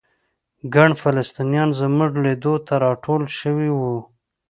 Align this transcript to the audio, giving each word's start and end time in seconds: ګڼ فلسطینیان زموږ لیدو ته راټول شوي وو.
ګڼ 0.73 0.89
فلسطینیان 1.01 1.69
زموږ 1.79 2.11
لیدو 2.23 2.53
ته 2.67 2.73
راټول 2.85 3.23
شوي 3.39 3.69
وو. 3.79 3.95